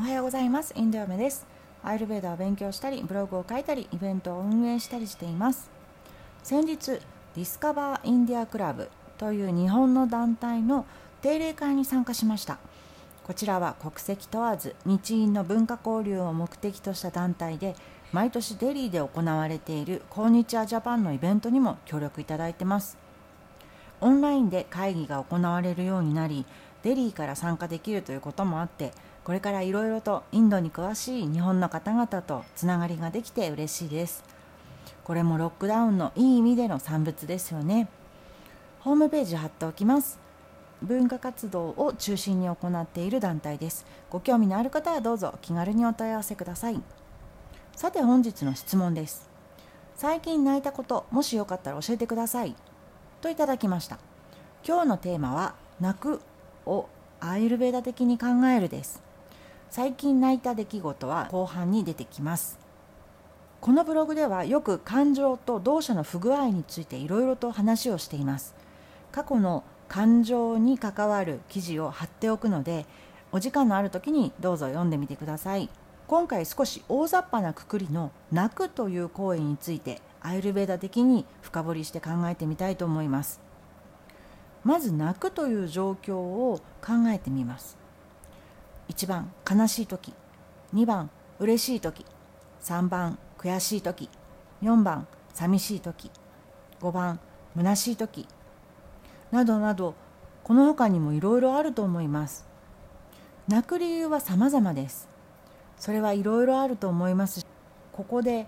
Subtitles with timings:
[0.00, 0.72] おはようございます。
[0.76, 1.46] インド嫁です。
[1.84, 5.70] アーユルヴェーダを勉強したりブログを書いたりイベントを運営したりしています。
[6.42, 10.86] 先日ディスカバーインディアクラブという日本の団体の
[11.20, 12.56] 定例会に参加しました。
[13.24, 17.76] こちらは国籍問わず日印の文化交流を目的とした団体で
[18.10, 22.96] 毎年デリーで行われているコンニチワジャパンのイベントにも協力いただいてます。
[24.00, 26.46] オンラインで会議が行われるようになり
[26.82, 28.92] デリーから参加できるということもあって
[29.24, 34.24] これからいろいろとインドに詳しい日本の方々とつながりができて嬉しいです。
[35.04, 37.88] これもロックダウンのいい意味での産物ですよね。
[38.80, 40.18] ホームページ貼っておきます。
[40.82, 43.84] 文化活動を中心に行っている団体です。
[44.08, 46.80] ご興味のある方はどうぞ気軽にお問い合わせください。
[47.76, 49.28] さて本日の質問です。
[49.96, 52.54] 最近泣いたこともしよかったら教えてください。
[53.20, 53.98] といただきました。
[54.66, 56.20] 今日のテーマは泣く
[56.64, 56.88] を
[57.20, 59.09] アイルベーダ的に考えるです。
[59.70, 62.58] 最近泣いた出来事は後半に出てきます。
[63.60, 68.52] このブログではよく感情と動作の不具合についていろいろと話をしています。
[69.12, 72.84] 過去の感情に関わる記事を貼っておくので
[73.30, 75.68] お時間のある時にどうぞ読んでみてください。
[76.08, 83.40] 今回少し大雑把なくくりの泣くという行為についてアイルベーダ的に深掘りして考えてみたいと思います。
[84.64, 87.79] まず泣くという状況を考えてみます。
[88.90, 90.12] 1番悲しい時。
[90.74, 92.04] 2番嬉しい時。
[92.60, 94.10] 3番悔しい時。
[94.62, 96.10] 4番寂しい時。
[96.80, 97.20] 5番
[97.54, 98.26] 虚しい時。
[99.30, 99.94] などなど
[100.42, 102.44] この他にもいろいろあると思います。
[103.46, 105.08] 泣く理由は様々です。
[105.78, 107.46] それはいろいろあると思います
[107.92, 108.46] ここで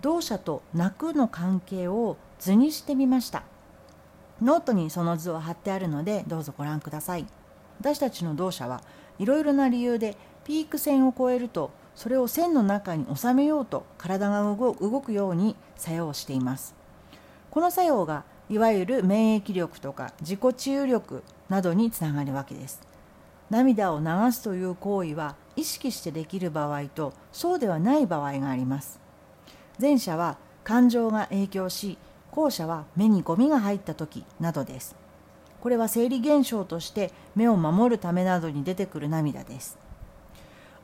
[0.00, 3.42] 動作と泣くの関係を図にしてみました。
[4.40, 7.26] ノートにその図を貼ってあるのでどうぞご覧ください。
[7.80, 8.82] 私たちの動作は
[9.18, 16.74] いろいろな理由でピーク線を越えるとそれを線の中に収めようと体が動くように作用しています。
[17.50, 22.80] この作用がいわゆる免疫力とか自己治癒力などにつながるわけです。
[23.48, 28.98] 涙を流すという行為は意識してできる場合とそうではない場合があります。
[29.80, 31.98] 前者は感情が影響し
[32.32, 35.03] 後者は目にゴミが入った時などです。
[35.64, 39.78] これは生理現象として目を守るためなどに出てくる涙です。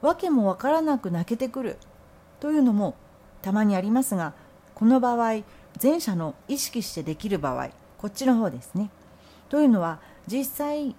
[0.01, 1.77] 訳もわからなく泣けてくる。
[2.41, 2.95] というのも
[3.43, 4.33] たまにありますが
[4.75, 5.43] この場合
[5.83, 7.69] 前者の意識してできる場合
[7.99, 8.89] こっちの方ですね。
[9.51, 10.97] というのは実際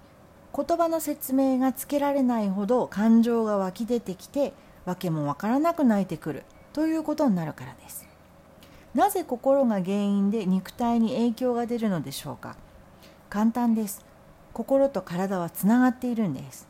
[0.56, 4.54] 言葉の説明がつけられないほど感情が湧き出てきて
[4.86, 6.44] 訳もわからなく泣いてくる。
[6.74, 8.06] ということになるからです。
[8.94, 12.56] なぜ心が原因で肉体に影響が出るのでしょうか。
[13.32, 14.06] 簡単です。
[14.52, 16.68] 心と体はつながっているんです。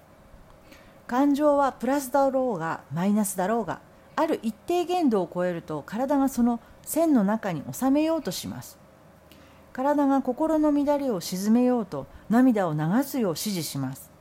[1.08, 3.80] 感情はプラスだろうがマイナスだろうが
[4.16, 8.78] ある一定限度を超えると体がその線の中に収めようとします。
[9.74, 14.12] 体が心の乱れを鎮めようと涙を流すよう指示します。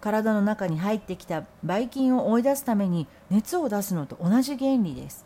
[0.00, 5.24] 体の中に入ってきたばい菌を追い出すために熱を出すのと同じ原理です。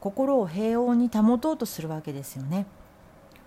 [0.00, 2.64] 心を平穏に保とうとするわけですよね。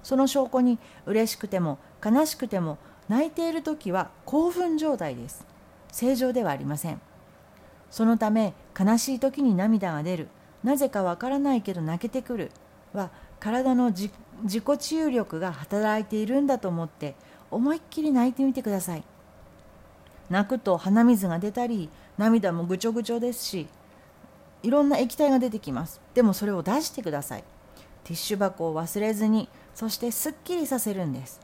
[0.04, 2.78] その証拠に嬉しくても悲しくても
[3.10, 5.46] 泣いている時は興奮状態です。
[5.92, 7.02] 正常ではありません。
[7.90, 10.28] そのため悲しい時に涙が出る。
[10.64, 12.52] なぜかわからないけど泣けてくる
[12.94, 13.10] は
[13.40, 17.16] 体の自己治癒力が働いているんだと思って
[17.50, 19.04] 思いっきり泣いてみてください。
[20.30, 23.68] 泣くと鼻水が出たり涙もぐちょぐちょですし
[24.64, 26.00] いろんな液体が出てきます。
[26.14, 27.44] でもそれを出してください。
[28.04, 29.50] ティッシュ箱を忘れずに
[29.82, 31.42] そしてすっきりさせるんです。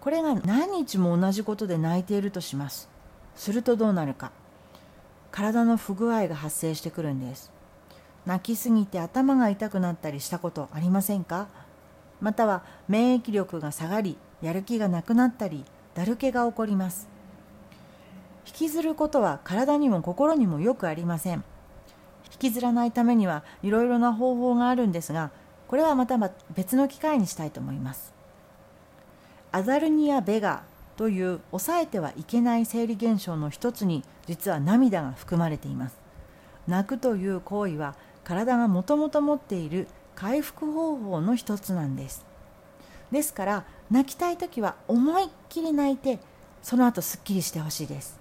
[0.00, 2.88] これが何日も同じことで泣いているとします。
[3.36, 4.32] するとどうなるか。
[5.30, 7.52] 体の不具合が発生してくるんです。
[8.24, 11.48] 泣きすぎて頭が痛くなったりしたことありませんか？
[12.22, 17.08] または免疫力が下がりやる気がなくなったりだるけが起こります。
[18.46, 21.44] 引きずることは体にも心にもよくありません。
[22.32, 25.30] 引きずらないためにはいろいろな方法があるんですが
[25.72, 26.18] これはまた
[26.54, 28.12] 別の機会にしたいと思います。
[29.52, 30.64] アザルニア・ベガ
[30.98, 35.96] という抑えてはいけない生理現象の一つに実は涙が含まれています。
[36.68, 42.26] 泣くという行為は体がもともと持っている回復方法の一つなんです。
[43.10, 46.18] ですから泣きたい時は思いっきり泣いて
[46.62, 48.20] その後すっきりしてほしいです。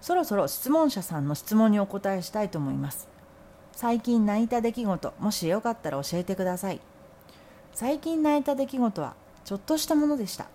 [0.00, 3.09] そろそろ質問者さんの質問にお答えしたいと思います。
[3.72, 6.80] 最近泣いた出来事もしよかったら教えてください。
[7.72, 9.14] 最近泣いた出来事は
[9.44, 10.46] ちょっとしたものでした。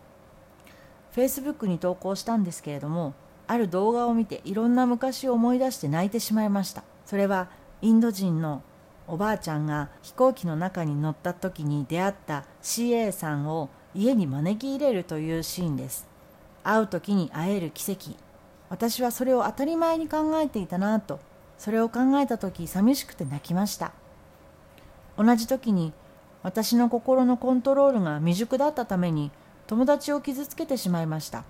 [1.15, 3.13] Facebook に投稿したんですけれども
[3.47, 6.83] ある動画を見ていろんな昔を思い出して泣いてしまいました。
[7.06, 7.50] それは
[7.81, 8.63] インド人の
[9.07, 16.07] おばあちゃんが飛行機の中に乗った時に出会った CA さんを家に招き入れるというシーンです。
[16.63, 18.12] 会う時に会える奇跡。
[18.69, 21.19] 私はそれを当たり前に考えていたなと
[21.57, 23.92] それを考えた時寂しくて泣きました。
[25.18, 25.94] 同じ時に
[26.44, 29.31] 私の心のコントロールが未熟だったために
[29.68, 31.44] 友達を傷つけてしまいました。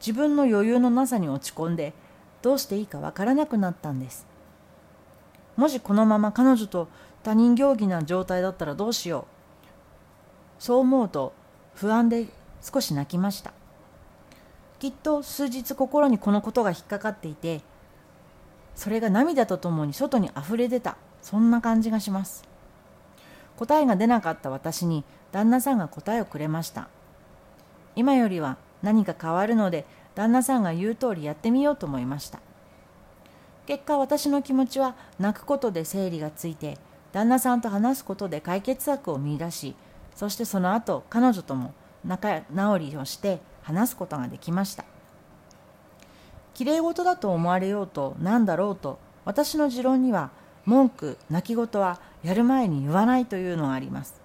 [0.00, 1.92] 自分の余裕のなさに落ち込んで
[2.40, 4.26] どうしていいかわからなくなったんです。
[5.56, 6.88] もしこのまま彼女と
[7.24, 9.26] 他人行儀な状態だったらどうしよ
[10.60, 10.62] う。
[10.62, 11.32] そう思うと
[11.74, 12.26] 不安で
[12.62, 13.52] 少し泣きました。
[14.78, 17.60] きっと数日心にこのことが引っかかっていて
[18.78, 20.96] それが涙とともに外にあふれ出た。
[21.20, 22.44] そんな感じがします。
[23.56, 25.02] 答えが出なかった私に
[25.32, 26.88] 旦那さんが答えをくれました。
[27.96, 29.84] 今よりは何か変わるので
[30.14, 32.38] 旦那さんが言う通りやってみようと思いました。
[33.66, 36.78] 結果私の気持ちは泣くことで整理がついて
[37.10, 39.74] 旦那さんと話すことで解決策を見いだし
[40.14, 44.84] そしてその後彼女とも仲直りをして話すことができました。
[46.58, 50.32] きれい事だと思われようと何だろうと私の持論には
[50.64, 54.20] 文句泣き言はやる前に言わないというのがあります。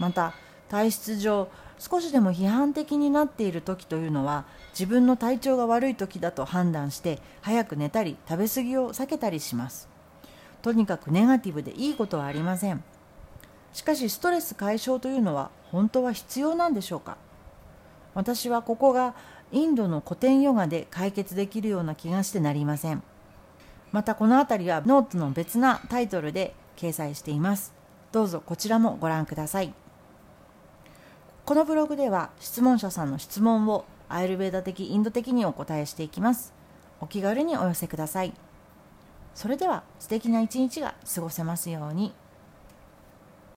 [0.00, 0.34] また
[0.68, 1.46] 体質上
[1.78, 9.88] 少しでも批判的になっている時というのは自分の体調が悪い時だと判断して早く寝たり食べ過ぎを避けたりします。
[10.62, 12.82] とにかくネガティブでいいことはありません。
[13.72, 17.16] しかしストレス解消というのは本当は必要なんでしょうか？
[18.12, 19.14] 私はここが
[19.52, 23.02] インドの古典ヨガで解決できるような気がしてなりません。
[23.92, 27.74] またこの辺りはノートの別なタイトルで掲載しています。
[28.12, 29.74] どうぞこちらもご覧ください。
[31.44, 36.52] このブログでは質問者さんの質問をアーユルヴェーダ的インド的にお答えしていきます。
[37.00, 38.32] お気軽にお寄せください。
[39.34, 42.12] それでは素敵な一日が過ごせますように。